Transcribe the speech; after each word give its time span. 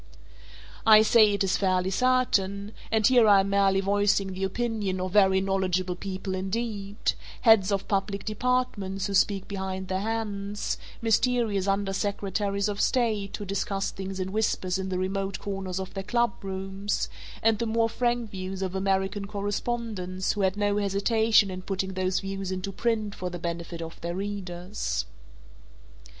I 0.83 1.03
say 1.03 1.31
it 1.33 1.43
is 1.43 1.57
fairly 1.57 1.91
certain 1.91 2.71
and 2.91 3.05
here 3.05 3.27
I 3.27 3.41
am 3.41 3.51
merely 3.51 3.81
voicing 3.81 4.33
the 4.33 4.43
opinion 4.45 4.99
of 4.99 5.11
very 5.11 5.39
knowledgeable 5.41 5.95
people 5.95 6.33
indeed, 6.33 6.97
heads 7.41 7.71
of 7.71 7.87
public 7.87 8.25
departments 8.25 9.05
who 9.05 9.13
speak 9.13 9.47
behind 9.47 9.89
their 9.89 9.99
hands, 9.99 10.79
mysterious 11.03 11.67
under 11.67 11.93
secretaries 11.93 12.67
of 12.67 12.81
state 12.81 13.37
who 13.37 13.45
discuss 13.45 13.91
things 13.91 14.19
in 14.19 14.31
whispers 14.31 14.79
in 14.79 14.89
the 14.89 14.97
remote 14.97 15.37
corners 15.37 15.79
of 15.79 15.93
their 15.93 16.01
clubrooms 16.03 17.07
and 17.43 17.59
the 17.59 17.67
more 17.67 17.87
frank 17.87 18.31
views 18.31 18.63
of 18.63 18.73
American 18.73 19.27
correspondents 19.27 20.31
who 20.31 20.41
had 20.41 20.57
no 20.57 20.77
hesitation 20.77 21.51
in 21.51 21.61
putting 21.61 21.93
those 21.93 22.21
views 22.21 22.51
into 22.51 22.71
print 22.71 23.13
for 23.13 23.29
the 23.29 23.37
benefit 23.37 23.83
of 23.83 24.01
their 24.01 24.15
readers. 24.15 25.05